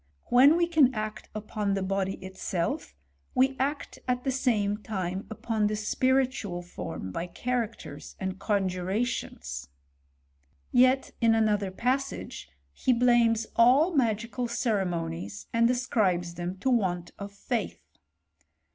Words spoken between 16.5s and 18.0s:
to want of faith.